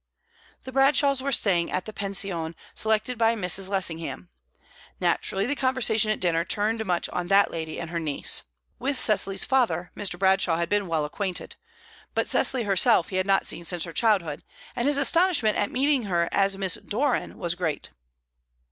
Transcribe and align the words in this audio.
The 0.63 0.71
Bradshaws 0.71 1.21
were 1.21 1.31
staying 1.31 1.71
at 1.71 1.85
the 1.85 1.93
pension 1.93 2.55
selected 2.73 3.19
by 3.19 3.35
Mrs. 3.35 3.69
Lessingham. 3.69 4.29
Naturally 4.99 5.45
the 5.45 5.53
conversation 5.55 6.09
at 6.09 6.19
dinner 6.19 6.43
turned 6.43 6.83
much 6.87 7.07
on 7.09 7.27
that 7.27 7.51
lady 7.51 7.79
and 7.79 7.91
her 7.91 7.99
niece. 7.99 8.41
With 8.79 8.99
Cecily's 8.99 9.43
father 9.43 9.91
Mr. 9.95 10.17
Bradshaw 10.17 10.57
had 10.57 10.69
been 10.69 10.87
well 10.87 11.05
acquainted, 11.05 11.55
but 12.15 12.27
Cecily 12.27 12.63
herself 12.63 13.09
he 13.09 13.17
had 13.17 13.27
not 13.27 13.45
seen 13.45 13.63
since 13.63 13.83
her 13.83 13.93
childhood, 13.93 14.43
and 14.75 14.87
his 14.87 14.97
astonishment 14.97 15.55
at 15.55 15.69
meeting 15.69 16.05
her 16.05 16.27
as 16.31 16.57
Miss 16.57 16.79
Doran 16.87 17.37
was 17.37 17.53
great. 17.53 17.91